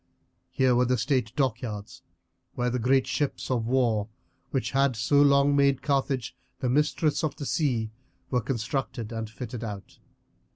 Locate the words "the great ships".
2.71-3.51